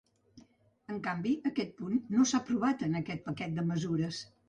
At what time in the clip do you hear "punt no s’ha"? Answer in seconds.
1.83-2.43